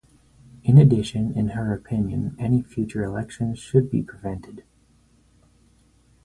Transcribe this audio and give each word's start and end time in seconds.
In 0.63 0.79
addition, 0.79 1.31
in 1.37 1.49
her 1.49 1.75
opinion, 1.75 2.35
any 2.39 2.63
future 2.63 3.03
elections 3.03 3.59
should 3.59 3.91
be 3.91 4.01
prevented. 4.01 4.63